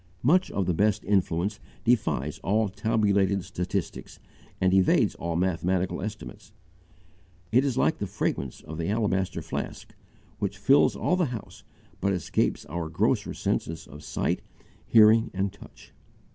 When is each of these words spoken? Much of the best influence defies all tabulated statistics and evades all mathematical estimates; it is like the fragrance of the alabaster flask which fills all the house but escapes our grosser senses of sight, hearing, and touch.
Much 0.23 0.49
of 0.49 0.65
the 0.65 0.73
best 0.73 1.03
influence 1.03 1.59
defies 1.83 2.39
all 2.39 2.69
tabulated 2.69 3.43
statistics 3.45 4.17
and 4.59 4.73
evades 4.73 5.13
all 5.13 5.35
mathematical 5.35 6.01
estimates; 6.01 6.53
it 7.51 7.63
is 7.63 7.77
like 7.77 7.99
the 7.99 8.07
fragrance 8.07 8.61
of 8.61 8.79
the 8.79 8.89
alabaster 8.89 9.43
flask 9.43 9.93
which 10.39 10.57
fills 10.57 10.95
all 10.95 11.15
the 11.15 11.25
house 11.25 11.63
but 11.99 12.13
escapes 12.13 12.65
our 12.65 12.89
grosser 12.89 13.35
senses 13.35 13.85
of 13.85 14.03
sight, 14.03 14.41
hearing, 14.87 15.29
and 15.35 15.53
touch. 15.53 15.93